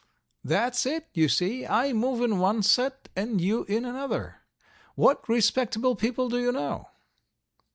[0.43, 1.63] "That's it, you see.
[1.67, 4.37] I move in one set and you in another.
[4.95, 6.87] What respectable people do you know?"